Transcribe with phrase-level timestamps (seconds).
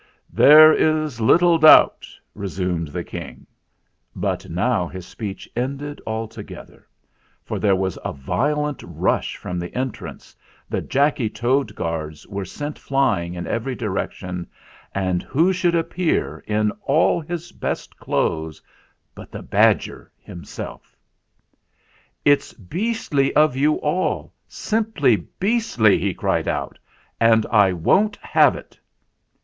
[0.33, 2.07] "There is little doubt"
[2.45, 3.45] resumed the King;
[4.15, 6.87] but now his speech ended altogether,
[7.43, 10.35] for there was a violent rush from the entrance,
[10.67, 14.47] the Jacky Toad guards were sent flying in every direction,
[14.95, 18.59] and who should appear, in all his best clothes,
[19.13, 20.95] but the badger himself!
[22.25, 26.79] "It's beastly of you all simply beastly!" he cried out.
[27.19, 28.79] "And I won't have it!"